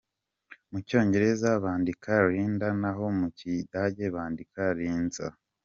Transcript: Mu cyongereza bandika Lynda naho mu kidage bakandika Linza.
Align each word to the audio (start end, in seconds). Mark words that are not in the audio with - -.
Mu 0.71 0.79
cyongereza 0.87 1.47
bandika 1.63 2.11
Lynda 2.29 2.67
naho 2.81 3.05
mu 3.19 3.27
kidage 3.37 4.05
bakandika 4.15 4.63
Linza. 4.77 5.27